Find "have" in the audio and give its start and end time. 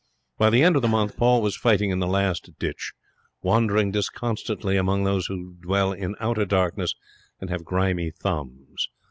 7.51-7.63